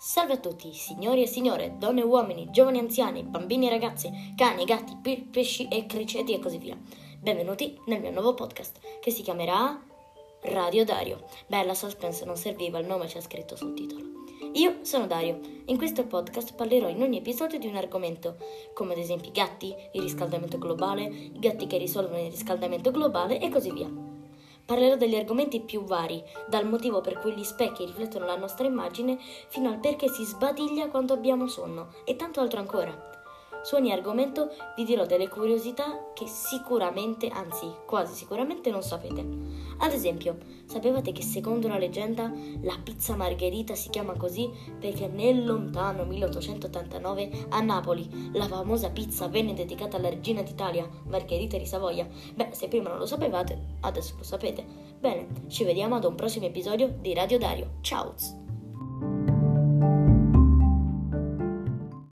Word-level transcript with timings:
Salve 0.00 0.34
a 0.34 0.38
tutti, 0.38 0.72
signori 0.74 1.22
e 1.22 1.26
signore, 1.26 1.74
donne 1.76 2.02
e 2.02 2.04
uomini, 2.04 2.50
giovani 2.52 2.78
e 2.78 2.82
anziani, 2.82 3.24
bambini 3.24 3.66
e 3.66 3.70
ragazzi, 3.70 4.08
cani, 4.36 4.64
gatti, 4.64 4.96
pe- 5.02 5.26
pesci 5.28 5.66
e 5.66 5.86
criceti 5.86 6.32
e 6.32 6.38
così 6.38 6.58
via. 6.58 6.78
Benvenuti 7.20 7.76
nel 7.86 8.00
mio 8.00 8.12
nuovo 8.12 8.32
podcast 8.32 8.78
che 9.00 9.10
si 9.10 9.22
chiamerà 9.22 9.76
Radio 10.42 10.84
Dario. 10.84 11.24
Bella 11.48 11.74
suspense, 11.74 12.24
non 12.24 12.36
serviva, 12.36 12.78
il 12.78 12.86
nome 12.86 13.06
c'è 13.06 13.20
scritto 13.20 13.56
sul 13.56 13.74
titolo. 13.74 14.04
Io 14.52 14.78
sono 14.82 15.08
Dario 15.08 15.40
in 15.64 15.76
questo 15.76 16.06
podcast 16.06 16.54
parlerò 16.54 16.88
in 16.88 17.02
ogni 17.02 17.18
episodio 17.18 17.58
di 17.58 17.66
un 17.66 17.74
argomento, 17.74 18.36
come 18.74 18.92
ad 18.92 19.00
esempio 19.00 19.30
i 19.30 19.34
gatti, 19.34 19.74
il 19.94 20.02
riscaldamento 20.02 20.58
globale, 20.58 21.02
i 21.06 21.40
gatti 21.40 21.66
che 21.66 21.76
risolvono 21.76 22.22
il 22.22 22.30
riscaldamento 22.30 22.92
globale 22.92 23.40
e 23.40 23.48
così 23.48 23.72
via. 23.72 24.07
Parlerò 24.68 24.96
degli 24.96 25.16
argomenti 25.16 25.62
più 25.62 25.84
vari, 25.84 26.22
dal 26.46 26.68
motivo 26.68 27.00
per 27.00 27.18
cui 27.20 27.32
gli 27.32 27.42
specchi 27.42 27.86
riflettono 27.86 28.26
la 28.26 28.36
nostra 28.36 28.66
immagine 28.66 29.16
fino 29.48 29.70
al 29.70 29.80
perché 29.80 30.08
si 30.08 30.24
sbadiglia 30.24 30.90
quando 30.90 31.14
abbiamo 31.14 31.46
sonno 31.46 31.94
e 32.04 32.16
tanto 32.16 32.40
altro 32.40 32.60
ancora. 32.60 33.17
Su 33.62 33.74
ogni 33.74 33.92
argomento 33.92 34.50
vi 34.76 34.84
dirò 34.84 35.04
delle 35.06 35.28
curiosità 35.28 36.10
che 36.14 36.26
sicuramente, 36.26 37.28
anzi 37.28 37.70
quasi 37.86 38.14
sicuramente 38.14 38.70
non 38.70 38.82
sapete. 38.82 39.26
Ad 39.78 39.92
esempio, 39.92 40.38
sapevate 40.66 41.12
che 41.12 41.22
secondo 41.22 41.68
la 41.68 41.78
leggenda 41.78 42.32
la 42.62 42.76
pizza 42.82 43.16
margherita 43.16 43.74
si 43.74 43.90
chiama 43.90 44.14
così 44.14 44.50
perché 44.78 45.08
nel 45.08 45.44
lontano 45.44 46.04
1889 46.04 47.46
a 47.50 47.60
Napoli 47.60 48.30
la 48.32 48.46
famosa 48.46 48.90
pizza 48.90 49.28
venne 49.28 49.54
dedicata 49.54 49.96
alla 49.96 50.08
regina 50.08 50.42
d'Italia, 50.42 50.88
Margherita 51.06 51.56
di 51.56 51.66
Savoia? 51.66 52.06
Beh, 52.34 52.50
se 52.52 52.68
prima 52.68 52.88
non 52.88 52.98
lo 52.98 53.06
sapevate, 53.06 53.76
adesso 53.80 54.14
lo 54.16 54.24
sapete. 54.24 54.64
Bene, 54.98 55.28
ci 55.48 55.64
vediamo 55.64 55.96
ad 55.96 56.04
un 56.04 56.14
prossimo 56.14 56.46
episodio 56.46 56.88
di 57.00 57.14
Radio 57.14 57.38
Dario. 57.38 57.70
Ciao! 57.82 58.47